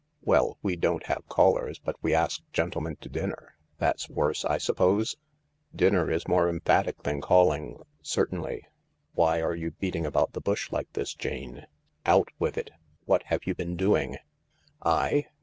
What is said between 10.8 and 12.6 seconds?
this, Jane? Out with